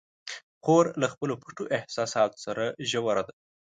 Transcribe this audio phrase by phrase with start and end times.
[0.63, 3.33] خور له خپلو پټو احساساتو سره ژوره ده.